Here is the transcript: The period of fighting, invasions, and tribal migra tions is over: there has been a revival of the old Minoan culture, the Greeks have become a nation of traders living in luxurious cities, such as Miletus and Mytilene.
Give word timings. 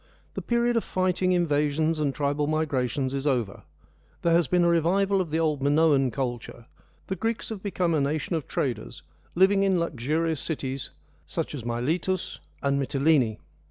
The 0.33 0.41
period 0.41 0.75
of 0.77 0.83
fighting, 0.83 1.31
invasions, 1.31 1.99
and 1.99 2.11
tribal 2.11 2.47
migra 2.47 2.89
tions 2.89 3.13
is 3.13 3.27
over: 3.27 3.61
there 4.23 4.33
has 4.33 4.47
been 4.47 4.63
a 4.63 4.67
revival 4.67 5.21
of 5.21 5.29
the 5.29 5.37
old 5.37 5.61
Minoan 5.61 6.09
culture, 6.09 6.65
the 7.05 7.15
Greeks 7.15 7.49
have 7.49 7.61
become 7.61 7.93
a 7.93 8.01
nation 8.01 8.35
of 8.35 8.47
traders 8.47 9.03
living 9.35 9.61
in 9.61 9.79
luxurious 9.79 10.41
cities, 10.41 10.89
such 11.27 11.53
as 11.53 11.63
Miletus 11.63 12.39
and 12.63 12.79
Mytilene. 12.79 13.37